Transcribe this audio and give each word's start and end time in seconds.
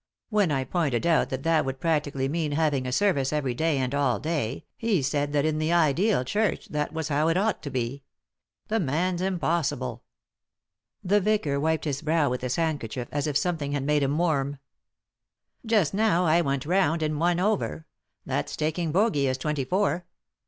When 0.29 0.51
I 0.51 0.63
pointed 0.63 1.05
out 1.05 1.29
that 1.29 1.43
that 1.43 1.63
would 1.63 1.79
practically 1.79 2.27
mean 2.27 2.53
having 2.53 2.87
a 2.87 2.91
service 2.91 3.31
every 3.31 3.53
day 3.53 3.77
and 3.77 3.93
all 3.93 4.19
day, 4.19 4.65
he 4.75 5.03
said 5.03 5.31
that 5.33 5.45
in 5.45 5.59
the 5.59 5.71
ideal 5.71 6.23
church 6.25 6.69
that 6.69 6.91
was 6.91 7.09
how 7.09 7.27
it 7.27 7.37
ought 7.37 7.61
to 7.61 7.69
be. 7.69 8.01
The 8.67 8.79
man's 8.79 9.21
impossible 9.21 10.01
I" 10.01 10.29
The 11.09 11.21
vicar 11.21 11.59
wiped 11.59 11.83
bis 11.83 12.01
brow 12.01 12.31
with 12.31 12.41
bis 12.41 12.55
handkerchief, 12.55 13.09
as 13.11 13.27
if 13.27 13.37
something 13.37 13.73
had 13.73 13.83
made 13.83 14.01
him 14.01 14.13
w 14.17 14.27
arm." 14.27 14.57
Just 15.67 15.93
now 15.93 16.25
I 16.25 16.41
went 16.41 16.65
round 16.65 17.03
in 17.03 17.19
one 17.19 17.39
over; 17.39 17.85
that's 18.25 18.55
taking 18.55 18.91
bogey 18.91 19.27
as 19.27 19.37
twenty 19.37 19.65
four. 19.65 20.07